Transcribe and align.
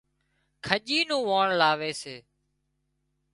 کڄي 0.65 0.99
نُون 1.07 1.21
واڻ 1.29 1.47
لاوي 1.61 1.91
سي 2.01 2.15